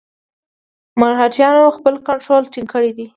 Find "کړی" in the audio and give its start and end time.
2.73-2.91